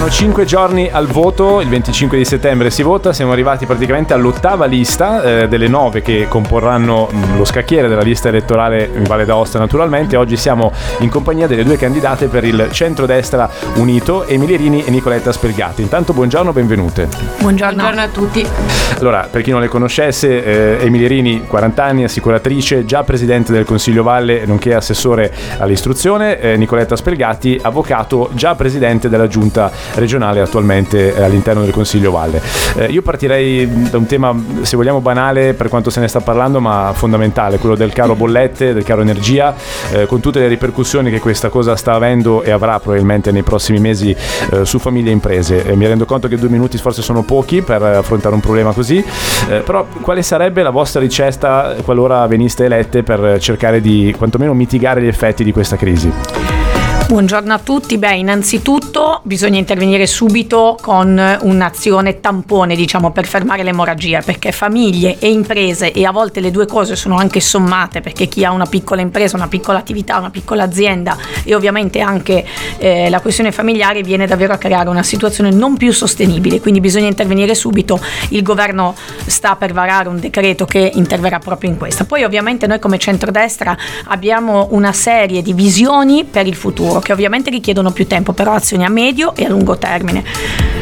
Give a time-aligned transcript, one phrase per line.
[0.00, 4.64] Mancano 5 giorni al voto, il 25 di settembre si vota, siamo arrivati praticamente all'ottava
[4.64, 9.26] lista eh, delle nove che comporranno mh, mm, lo scacchiere della lista elettorale in Valle
[9.26, 10.16] d'Aosta naturalmente.
[10.16, 15.32] Oggi siamo in compagnia delle due candidate per il centrodestra unito, Emilia Rini e Nicoletta
[15.32, 15.82] Spelgati.
[15.82, 17.08] Intanto buongiorno, benvenute.
[17.38, 17.82] Buongiorno.
[17.82, 18.46] buongiorno a tutti.
[19.00, 23.64] Allora, per chi non le conoscesse, eh, Emilia Rini, 40 anni, assicuratrice, già presidente del
[23.64, 31.14] Consiglio Valle, nonché assessore all'istruzione, eh, Nicoletta Spelgati, avvocato, già presidente della giunta regionale attualmente
[31.14, 32.40] eh, all'interno del Consiglio Valle.
[32.76, 36.60] Eh, io partirei da un tema, se vogliamo, banale per quanto se ne sta parlando,
[36.60, 39.54] ma fondamentale, quello del caro bollette, del caro energia,
[39.92, 43.78] eh, con tutte le ripercussioni che questa cosa sta avendo e avrà probabilmente nei prossimi
[43.78, 44.14] mesi
[44.50, 45.64] eh, su famiglie e imprese.
[45.74, 49.04] mi rendo conto che due minuti forse sono pochi per affrontare un problema così,
[49.48, 55.02] eh, però quale sarebbe la vostra ricetta qualora veniste elette per cercare di quantomeno mitigare
[55.02, 56.59] gli effetti di questa crisi?
[57.10, 57.98] Buongiorno a tutti.
[57.98, 65.28] Beh, innanzitutto bisogna intervenire subito con un'azione tampone, diciamo, per fermare l'emorragia, perché famiglie e
[65.28, 69.00] imprese, e a volte le due cose sono anche sommate, perché chi ha una piccola
[69.00, 72.46] impresa, una piccola attività, una piccola azienda e ovviamente anche
[72.78, 77.08] eh, la questione familiare viene davvero a creare una situazione non più sostenibile, quindi bisogna
[77.08, 77.98] intervenire subito.
[78.28, 78.94] Il governo
[79.26, 82.04] sta per varare un decreto che interverrà proprio in questo.
[82.04, 87.50] Poi ovviamente noi come centrodestra abbiamo una serie di visioni per il futuro che ovviamente
[87.50, 90.24] richiedono più tempo, però azioni a medio e a lungo termine.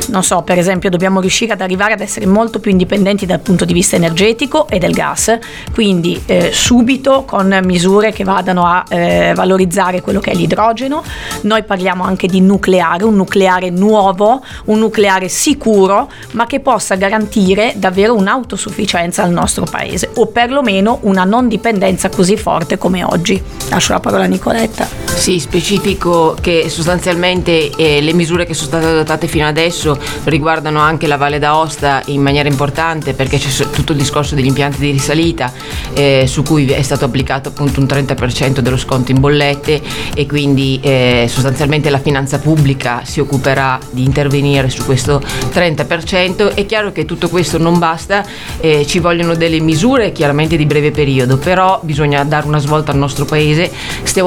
[0.09, 3.65] Non so, per esempio, dobbiamo riuscire ad arrivare ad essere molto più indipendenti dal punto
[3.65, 5.39] di vista energetico e del gas,
[5.73, 11.03] quindi eh, subito con misure che vadano a eh, valorizzare quello che è l'idrogeno.
[11.43, 17.75] Noi parliamo anche di nucleare, un nucleare nuovo, un nucleare sicuro, ma che possa garantire
[17.77, 23.41] davvero un'autosufficienza al nostro paese o perlomeno una non dipendenza così forte come oggi.
[23.69, 24.87] Lascio la parola a Nicoletta.
[25.05, 30.81] Sì, specifico dico che sostanzialmente eh, le misure che sono state adottate fino adesso riguardano
[30.81, 34.91] anche la Valle d'Aosta in maniera importante perché c'è tutto il discorso degli impianti di
[34.91, 35.53] risalita
[35.93, 39.83] eh, su cui è stato applicato appunto un 30% dello sconto in bollette
[40.15, 45.21] e quindi eh, sostanzialmente la finanza pubblica si occuperà di intervenire su questo
[45.53, 46.55] 30%.
[46.55, 48.25] È chiaro che tutto questo non basta,
[48.61, 52.99] eh, ci vogliono delle misure chiaramente di breve periodo, però bisogna dare una svolta al
[52.99, 53.71] nostro paese,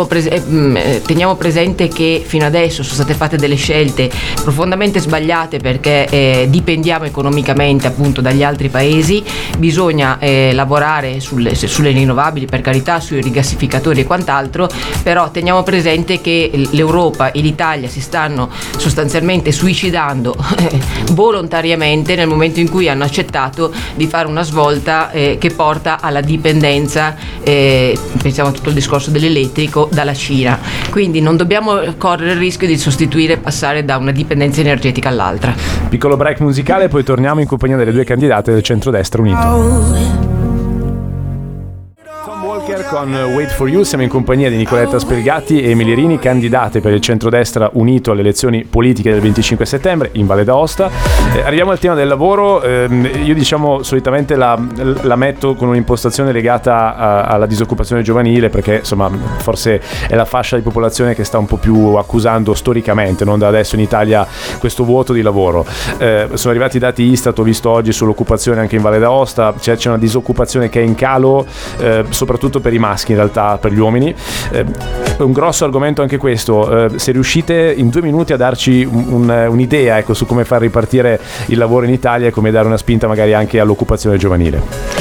[0.07, 0.41] prese- eh,
[0.75, 4.09] eh, teniamo presente presente che fino adesso sono state fatte delle scelte
[4.41, 9.23] profondamente sbagliate perché eh, dipendiamo economicamente appunto dagli altri paesi,
[9.57, 14.67] bisogna eh, lavorare sulle, sulle, rinnovabili per carità, sui rigassificatori e quant'altro,
[15.03, 20.35] però teniamo presente che l'Europa e l'Italia si stanno sostanzialmente suicidando
[21.13, 26.21] volontariamente nel momento in cui hanno accettato di fare una svolta eh, che porta alla
[26.21, 30.59] dipendenza, eh, pensiamo a tutto il discorso dell'elettrico, dalla Cina.
[30.89, 35.09] Quindi non dobbiamo dobbiamo correre il rischio di sostituire e passare da una dipendenza energetica
[35.09, 35.53] all'altra.
[35.89, 40.40] Piccolo break musicale, poi torniamo in compagnia delle due candidate del centrodestra unito.
[42.91, 46.91] Con Wait for You, siamo in compagnia di Nicoletta Spelgatti e Emilie Rini, candidate per
[46.91, 50.89] il centrodestra unito alle elezioni politiche del 25 settembre in Valle d'Aosta.
[51.33, 52.89] Eh, arriviamo al tema del lavoro, eh,
[53.23, 54.61] io diciamo solitamente la,
[55.03, 60.57] la, metto con un'impostazione legata a, alla disoccupazione giovanile perché insomma forse è la fascia
[60.57, 64.27] di popolazione che sta un po' più accusando storicamente, non da adesso in Italia,
[64.59, 65.65] questo vuoto di lavoro.
[65.97, 69.77] Eh, sono arrivati i dati Istat, ho visto oggi sull'occupazione anche in Valle d'Aosta, c'è,
[69.77, 71.45] c'è una disoccupazione che è in calo,
[71.77, 74.13] eh, soprattutto per i maschi in realtà, per gli uomini.
[74.51, 74.65] Eh,
[75.19, 79.47] un grosso argomento anche questo, eh, se riuscite in due minuti a darci un, un,
[79.49, 83.07] un'idea ecco, su come far ripartire il lavoro in Italia e come dare una spinta
[83.07, 85.00] magari anche all'occupazione giovanile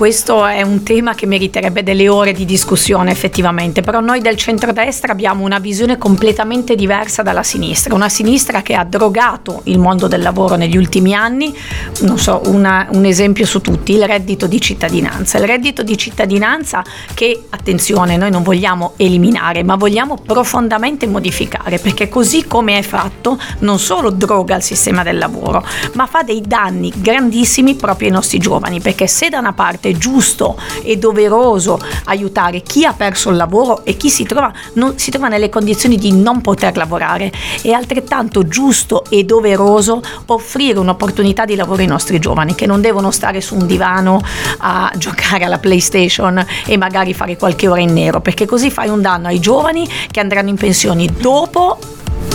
[0.00, 5.12] questo è un tema che meriterebbe delle ore di discussione effettivamente, però noi del centrodestra
[5.12, 10.22] abbiamo una visione completamente diversa dalla sinistra, una sinistra che ha drogato il mondo del
[10.22, 11.54] lavoro negli ultimi anni,
[12.00, 15.38] non so, una, un esempio su tutti, il reddito di cittadinanza.
[15.38, 16.82] Il reddito di cittadinanza
[17.12, 23.38] che, attenzione, noi non vogliamo eliminare, ma vogliamo profondamente modificare, perché così come è fatto
[23.58, 25.62] non solo droga il sistema del lavoro,
[25.92, 29.92] ma fa dei danni grandissimi proprio ai nostri giovani, perché se da una parte è
[29.92, 35.10] giusto e doveroso aiutare chi ha perso il lavoro e chi si trova, non, si
[35.10, 37.32] trova nelle condizioni di non poter lavorare.
[37.60, 43.10] È altrettanto giusto e doveroso offrire un'opportunità di lavoro ai nostri giovani che non devono
[43.10, 44.20] stare su un divano
[44.58, 49.00] a giocare alla PlayStation e magari fare qualche ora in nero, perché così fai un
[49.00, 51.78] danno ai giovani che andranno in pensione dopo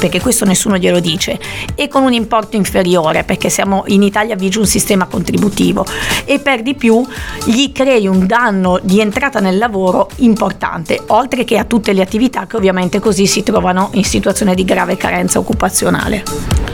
[0.06, 1.40] perché questo nessuno glielo dice,
[1.74, 5.84] e con un importo inferiore, perché siamo, in Italia vige un sistema contributivo,
[6.26, 7.04] e per di più
[7.44, 12.46] gli crei un danno di entrata nel lavoro importante, oltre che a tutte le attività
[12.46, 16.65] che ovviamente così si trovano in situazione di grave carenza occupazionale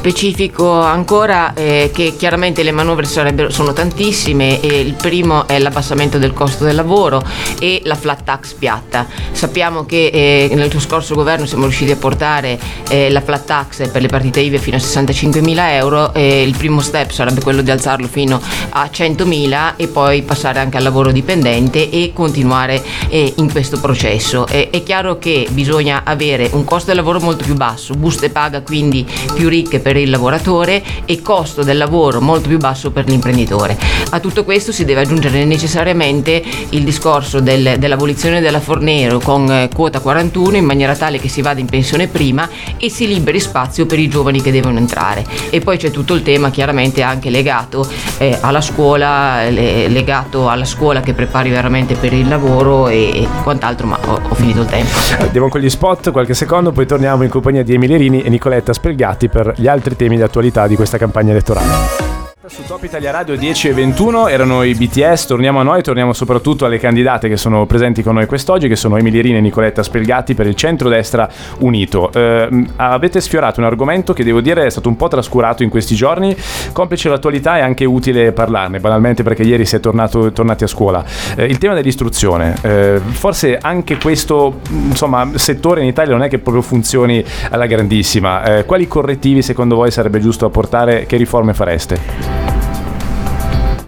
[0.00, 6.32] specifico ancora eh, che chiaramente le manovre sono tantissime e il primo è l'abbassamento del
[6.32, 7.22] costo del lavoro
[7.60, 9.06] e la flat tax piatta.
[9.32, 12.58] Sappiamo che eh, nel scorso governo siamo riusciti a portare
[12.88, 16.80] eh, la flat tax per le partite IVE fino a 65 mila euro il primo
[16.80, 21.12] step sarebbe quello di alzarlo fino a 100 mila e poi passare anche al lavoro
[21.12, 24.46] dipendente e continuare eh, in questo processo.
[24.46, 29.06] è chiaro che bisogna avere un costo del lavoro molto più basso, buste paga quindi
[29.34, 33.76] più ricche per per il lavoratore e costo del lavoro molto più basso per l'imprenditore.
[34.10, 39.68] A tutto questo si deve aggiungere necessariamente il discorso del, dell'abolizione della Fornero con eh,
[39.74, 43.84] quota 41 in maniera tale che si vada in pensione prima e si liberi spazio
[43.84, 45.24] per i giovani che devono entrare.
[45.50, 47.84] E poi c'è tutto il tema chiaramente anche legato
[48.18, 53.28] eh, alla scuola, le, legato alla scuola che prepari veramente per il lavoro e, e
[53.42, 54.92] quant'altro, ma ho, ho, finito il tempo.
[55.18, 59.28] Andiamo con gli spot, qualche secondo, poi torniamo in compagnia di Emilerini e Nicoletta Spelgatti
[59.28, 62.09] per gli altri altri temi di attualità di questa campagna elettorale.
[62.46, 66.64] Su Top Italia Radio 10 e 21 erano i BTS, torniamo a noi, torniamo soprattutto
[66.64, 70.32] alle candidate che sono presenti con noi quest'oggi, che sono Emily Rini e Nicoletta Spelgatti
[70.32, 71.28] per il centrodestra
[71.58, 72.10] unito.
[72.10, 75.94] Eh, avete sfiorato un argomento che devo dire è stato un po' trascurato in questi
[75.94, 76.34] giorni,
[76.72, 81.04] complice l'attualità è anche utile parlarne, banalmente perché ieri si è tornato, tornati a scuola.
[81.36, 86.38] Eh, il tema dell'istruzione, eh, forse anche questo insomma, settore in Italia non è che
[86.38, 88.44] proprio funzioni alla grandissima.
[88.44, 91.04] Eh, quali correttivi secondo voi sarebbe giusto apportare?
[91.04, 92.39] Che riforme fareste?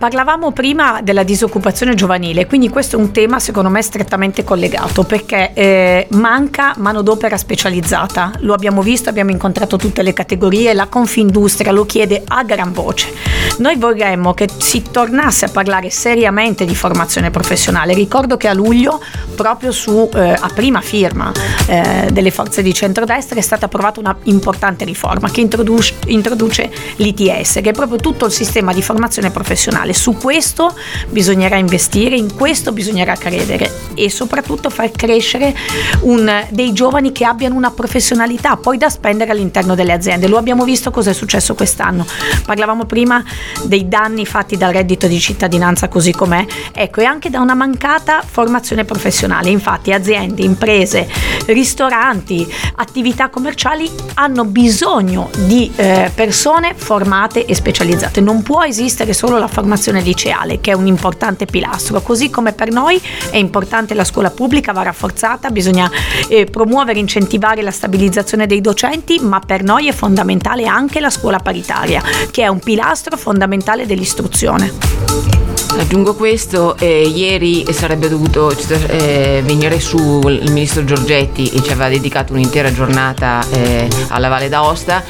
[0.03, 5.53] Parlavamo prima della disoccupazione giovanile, quindi questo è un tema secondo me strettamente collegato perché
[5.55, 11.87] eh, manca manodopera specializzata, lo abbiamo visto, abbiamo incontrato tutte le categorie, la Confindustria lo
[11.87, 13.15] chiede a gran voce.
[13.59, 17.95] Noi vorremmo che si tornasse a parlare seriamente di formazione professionale.
[17.95, 19.01] Ricordo che a luglio,
[19.37, 21.31] proprio su, eh, a prima firma
[21.67, 27.61] eh, delle forze di centrodestra, è stata approvata una importante riforma che introduce, introduce l'ITS,
[27.63, 29.95] che è proprio tutto il sistema di formazione professionale mondiale.
[29.95, 30.75] Su questo
[31.09, 35.55] bisognerà investire, in questo bisognerà credere e soprattutto far crescere
[36.01, 40.27] un, dei giovani che abbiano una professionalità poi da spendere all'interno delle aziende.
[40.29, 42.05] Lo abbiamo visto cosa è successo quest'anno.
[42.45, 43.23] Parlavamo prima
[43.65, 48.23] dei danni fatti dal reddito di cittadinanza così com'è, ecco, e anche da una mancata
[48.25, 49.51] formazione professionale.
[49.51, 51.09] Infatti aziende, imprese,
[51.47, 58.21] ristoranti, attività commerciali hanno bisogno di eh, persone formate e specializzate.
[58.21, 62.01] Non può esistere solo la formazione formazione liceale, che è un importante pilastro.
[62.01, 63.01] Così come per noi
[63.31, 65.91] è importante la scuola pubblica, va rafforzata, bisogna
[66.29, 71.11] eh, promuovere e incentivare la stabilizzazione dei docenti, ma per noi è fondamentale anche la
[71.11, 72.01] scuola paritaria,
[72.31, 75.52] che è un pilastro fondamentale dell'istruzione.
[75.79, 78.55] Aggiungo questo, eh, ieri sarebbe dovuto
[78.89, 84.49] eh, venire su il ministro Giorgetti e ci aveva dedicato un'intera giornata eh, alla Valle
[84.49, 85.03] d'Aosta,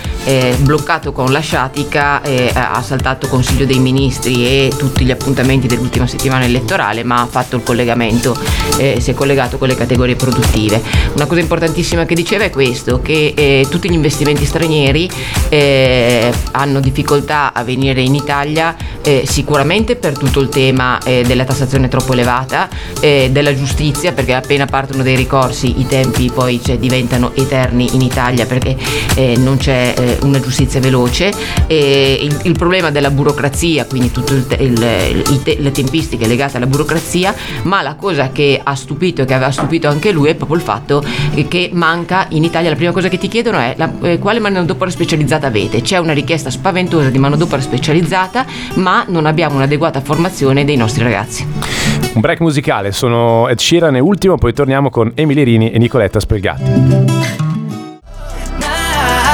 [0.58, 6.44] bloccato con la sciatica, ha saltato Consiglio dei Ministri e tutti gli appuntamenti dell'ultima settimana
[6.44, 8.36] elettorale, ma ha fatto il collegamento,
[8.76, 10.80] si è collegato con le categorie produttive.
[11.14, 15.10] Una cosa importantissima che diceva è questo, che eh, tutti gli investimenti stranieri
[15.48, 21.44] eh, hanno difficoltà a venire in Italia eh, sicuramente per tutto il tema eh, della
[21.44, 22.68] tassazione troppo elevata,
[23.00, 28.00] eh, della giustizia, perché appena partono dei ricorsi i tempi poi cioè, diventano eterni in
[28.00, 28.76] Italia perché
[29.14, 31.32] eh, non c'è eh, una giustizia veloce,
[31.68, 38.30] il, il, problema della burocrazia, quindi tutte le tempistiche legate alla burocrazia, ma la cosa
[38.30, 41.04] che ha stupito e che aveva stupito anche lui è proprio il fatto
[41.48, 44.90] che manca in Italia, la prima cosa che ti chiedono è la, eh, quale manodopera
[44.90, 50.76] specializzata avete, c'è una richiesta spaventosa di manodopera specializzata, ma non abbiamo un'adeguata formazione dei
[50.76, 51.46] nostri ragazzi.
[52.14, 56.20] Un break musicale, sono Ed Sheeran e ultimo, poi torniamo con Emily Rini e Nicoletta
[56.20, 57.41] Spelgatti.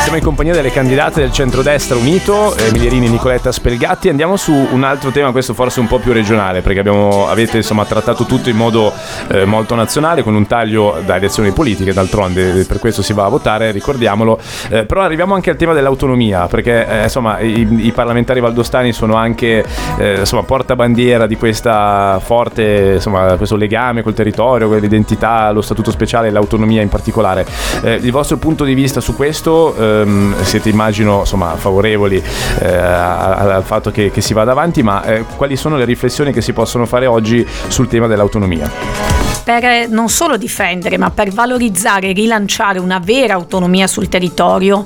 [0.08, 4.08] Siamo in compagnia delle candidate del centrodestra unito, Emilierini e Nicoletta Spelgatti.
[4.08, 7.84] Andiamo su un altro tema, questo forse un po' più regionale, perché abbiamo, avete insomma,
[7.84, 8.90] trattato tutto in modo
[9.30, 13.28] eh, molto nazionale, con un taglio da elezioni politiche, d'altronde per questo si va a
[13.28, 14.40] votare, ricordiamolo.
[14.70, 19.14] Eh, però arriviamo anche al tema dell'autonomia, perché eh, insomma, i, i, parlamentari valdostani sono
[19.14, 19.62] anche
[19.98, 26.28] eh, insomma, portabandiera di forte, insomma, questo legame col territorio, con l'identità, lo statuto speciale
[26.28, 27.44] e l'autonomia in particolare.
[27.82, 29.96] Eh, il vostro punto di vista su questo?
[29.98, 32.22] Eh, ehm, siete immagino insomma, favorevoli
[32.60, 36.40] eh, al fatto che, che, si vada avanti, ma eh, quali sono le riflessioni che
[36.40, 39.17] si possono fare oggi sul tema dell'autonomia?
[39.48, 44.84] Per non solo difendere, ma per valorizzare e rilanciare una vera autonomia sul territorio,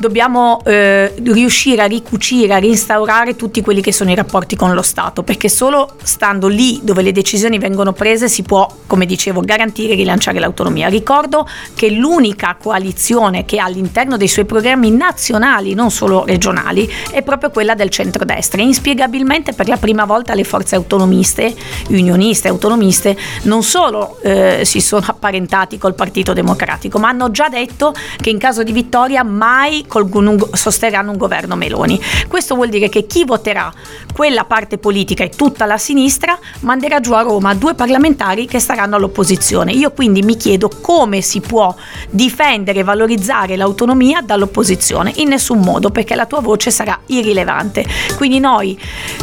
[0.00, 4.82] dobbiamo eh, riuscire a ricucire, a reinstaurare tutti quelli che sono i rapporti con lo
[4.82, 9.92] Stato, perché solo stando lì dove le decisioni vengono prese si può, come dicevo, garantire
[9.92, 10.88] e rilanciare l'autonomia.
[10.88, 17.22] Ricordo che l'unica coalizione che ha all'interno dei suoi programmi nazionali, non solo regionali, è
[17.22, 18.60] proprio quella del centrodestra.
[18.60, 21.54] Inspiegabilmente per la prima volta le forze autonomiste,
[21.90, 27.94] unioniste, autonomiste, non solo eh, si sono apparentati col Partito Democratico, ma hanno già detto
[28.16, 32.00] che in caso di vittoria mai un, sosterranno un governo Meloni.
[32.28, 33.72] Questo vuol dire che chi voterà
[34.12, 38.96] quella parte politica e tutta la sinistra manderà giù a Roma due parlamentari che staranno
[38.96, 39.72] all'opposizione.
[39.72, 41.74] Io quindi mi chiedo come si può
[42.08, 45.12] difendere e valorizzare l'autonomia dall'opposizione.
[45.16, 47.84] In nessun modo, perché la tua voce sarà irrilevante.
[48.16, 48.78] Quindi noi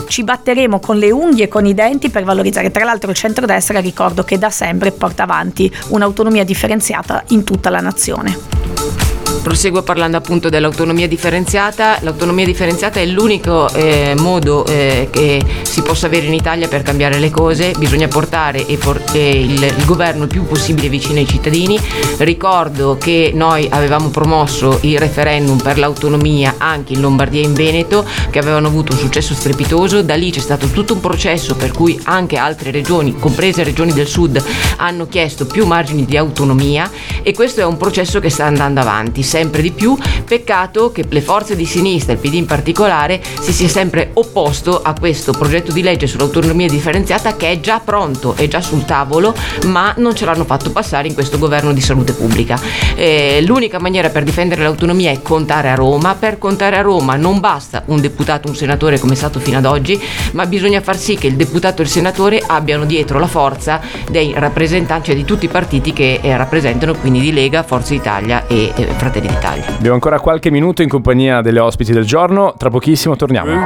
[0.08, 2.72] ci batteremo con le unghie e con i denti per valorizzare.
[2.72, 7.80] Tra l'altro il centrodestra ricordo che da sempre porta avanti un'autonomia differenziata in tutta la
[7.80, 9.07] nazione.
[9.42, 11.98] Proseguo parlando appunto dell'autonomia differenziata.
[12.02, 17.18] L'autonomia differenziata è l'unico eh, modo eh, che si possa avere in Italia per cambiare
[17.18, 17.74] le cose.
[17.78, 21.80] Bisogna portare por- il, il, governo il più possibile vicino ai cittadini.
[22.18, 28.06] Ricordo che noi avevamo promosso il referendum per l'autonomia anche in Lombardia e in Veneto,
[28.30, 30.02] che avevano avuto un successo strepitoso.
[30.02, 34.08] Da lì c'è stato tutto un processo per cui anche altre regioni, comprese regioni del
[34.08, 34.44] sud,
[34.78, 36.90] hanno chiesto più margini di autonomia
[37.24, 39.96] e questo è un processo che sta andando avanti sempre di più.
[40.26, 44.94] Peccato che le forze di sinistra, il PD in particolare, si sia sempre opposto a
[44.98, 49.94] questo progetto di legge sull'autonomia differenziata che è già pronto, è già sul tavolo, ma
[49.98, 52.60] non ce l'hanno fatto passare in questo governo di salute pubblica.
[52.96, 56.16] Eh, l'unica maniera per difendere l'autonomia è contare a Roma.
[56.16, 59.66] Per contare a Roma non basta un deputato, un senatore come è stato fino ad
[59.66, 60.00] oggi,
[60.32, 64.34] ma bisogna far sì che il deputato e il senatore abbiano dietro la forza dei
[64.36, 68.72] rappresentanti, cioè di tutti i partiti che eh, rappresentano, quindi di Lega, Forza Italia e
[68.76, 69.66] eh, Fratelli Fratelli d'Italia.
[69.76, 73.66] Abbiamo ancora qualche minuto in compagnia delle ospiti del giorno, tra pochissimo torniamo.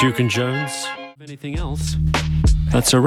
[0.00, 0.86] Duke and Jones.
[1.20, 1.98] Anything else?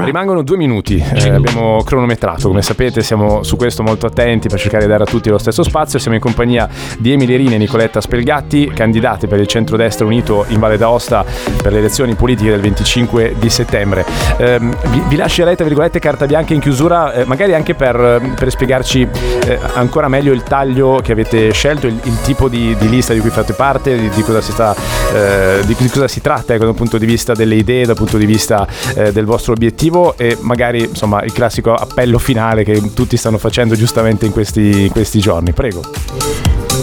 [0.06, 4.84] Rimangono due minuti, eh, abbiamo cronometrato, come sapete siamo su questo molto attenti per cercare
[4.84, 6.68] di dare a tutti lo stesso spazio, siamo in compagnia
[6.98, 11.24] di Emilia Rina e Nicoletta Spelgatti, candidate per il centrodestra unito in Valle d'Aosta
[11.62, 14.06] per le elezioni politiche del 25 di settembre.
[14.38, 19.08] Eh, vi, vi, tra virgolette carta bianca in chiusura, eh, magari anche per, per spiegarci
[19.46, 23.20] eh, ancora meglio il taglio che avete scelto, il, il tipo di, di, lista di
[23.20, 24.76] cui fate parte, di, di, cosa, si sta,
[25.14, 28.26] eh, di, cosa si tratta ecco, dal punto di vista delle idee, dal punto di
[28.26, 33.38] vista eh, del vostro obiettivo e magari insomma il classico appello finale che tutti stanno
[33.38, 35.54] facendo giustamente in questi, in questi giorni.
[35.54, 35.82] Prego.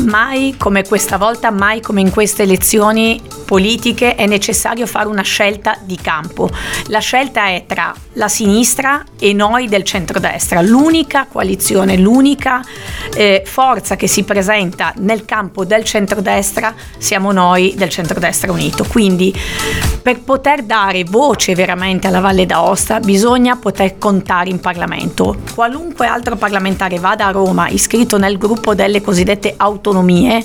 [0.07, 5.77] Mai come questa volta, mai come in queste elezioni politiche è necessario fare una scelta
[5.83, 6.49] di campo.
[6.87, 10.63] La scelta è tra la sinistra e noi del centrodestra.
[10.63, 12.63] L'unica coalizione, l'unica
[13.13, 18.85] eh, forza che si presenta nel campo del centrodestra siamo noi del centrodestra unito.
[18.85, 19.37] Quindi
[20.01, 25.39] per poter dare voce veramente alla Valle d'Aosta bisogna poter contare in Parlamento.
[25.57, 30.45] Qualunque altro parlamentare vada a Roma iscritto nel gruppo delle cosiddette autonomie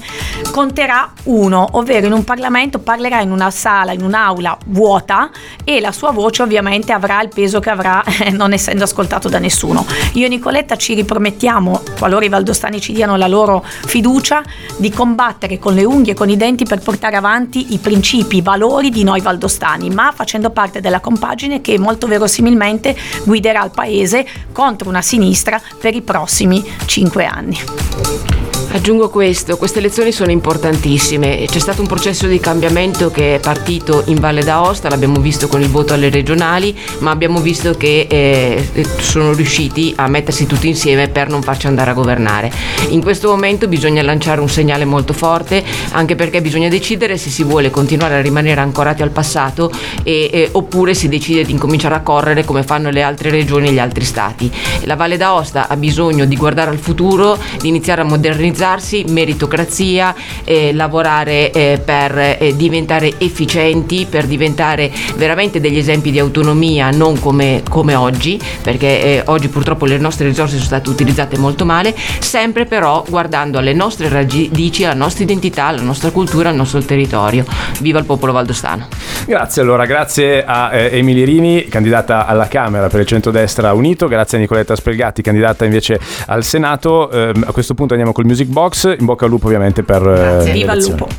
[0.51, 5.29] conterà uno, ovvero in un Parlamento parlerà in una sala, in un'aula vuota
[5.65, 9.85] e la sua voce ovviamente avrà il peso che avrà non essendo ascoltato da nessuno.
[10.13, 14.41] Io e Nicoletta ci ripromettiamo, qualora i valdostani ci diano la loro fiducia,
[14.77, 18.41] di combattere con le unghie e con i denti per portare avanti i principi, i
[18.41, 24.25] valori di noi valdostani, ma facendo parte della compagine che molto verosimilmente guiderà il paese
[24.53, 28.54] contro una sinistra per i prossimi cinque anni.
[28.75, 34.03] Aggiungo questo, queste elezioni sono importantissime, c'è stato un processo di cambiamento che è partito
[34.07, 38.85] in Valle d'Aosta, l'abbiamo visto con il voto alle regionali, ma abbiamo visto che eh,
[38.97, 42.51] sono riusciti a mettersi tutti insieme per non farci andare a governare.
[42.89, 47.45] In questo momento bisogna lanciare un segnale molto forte, anche perché bisogna decidere se si
[47.45, 49.71] vuole continuare a rimanere ancorati al passato
[50.03, 53.71] e, e, oppure si decide di incominciare a correre come fanno le altre regioni e
[53.71, 54.51] gli altri stati.
[54.81, 60.13] La Valle d'Aosta ha bisogno di guardare al futuro, di iniziare a modernizzare organizzarsi, meritocrazia,
[60.43, 67.19] eh, lavorare eh, per eh, diventare efficienti, per diventare veramente degli esempi di autonomia, non
[67.19, 71.95] come, come oggi, perché eh, oggi purtroppo le nostre risorse sono state utilizzate molto male,
[72.19, 77.45] sempre però guardando alle nostre radici, alla nostra identità, alla nostra cultura, al nostro territorio.
[77.79, 78.87] Viva il popolo valdostano.
[79.25, 84.37] Grazie allora, grazie a eh, Emily Rini, candidata alla Camera per il centrodestra unito, grazie
[84.37, 87.11] a Nicoletta Spelgatti, candidata invece al Senato.
[87.11, 88.95] Eh, a questo punto andiamo col Music Box.
[88.97, 90.01] In bocca al lupo ovviamente per...
[90.01, 91.09] Grazie, viva il lupo.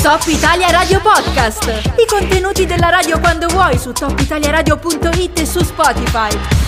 [0.00, 1.66] Top Italia Radio Podcast.
[1.66, 6.67] I contenuti della radio quando vuoi su topitaliaradio.it e su Spotify.